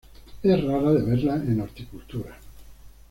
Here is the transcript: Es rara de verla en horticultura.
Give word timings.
Es 0.41 0.63
rara 0.63 0.89
de 0.93 1.03
verla 1.03 1.35
en 1.35 1.61
horticultura. 1.61 2.35